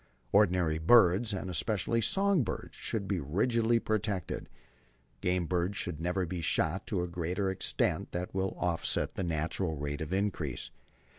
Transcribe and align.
Ordinary 0.31 0.79
birds, 0.79 1.31
and 1.31 1.47
especially 1.47 2.01
song 2.01 2.41
birds, 2.41 2.75
should 2.75 3.07
be 3.07 3.19
rigidly 3.19 3.77
protected. 3.77 4.49
Game 5.21 5.45
birds 5.45 5.77
should 5.77 6.01
never 6.01 6.25
be 6.25 6.41
shot 6.41 6.87
to 6.87 7.03
a 7.03 7.07
greater 7.07 7.51
extent 7.51 8.11
than 8.11 8.25
will 8.33 8.57
offset 8.59 9.13
the 9.13 9.21
natural 9.21 9.77
rate 9.77 10.01
of 10.01 10.11
increase. 10.11 10.71